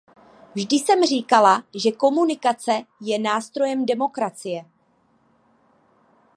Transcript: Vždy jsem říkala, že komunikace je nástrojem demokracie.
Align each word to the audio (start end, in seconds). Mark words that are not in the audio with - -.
Vždy 0.55 0.75
jsem 0.75 1.03
říkala, 1.03 1.63
že 1.75 1.91
komunikace 1.91 2.71
je 3.01 3.19
nástrojem 3.19 3.85
demokracie. 3.85 4.65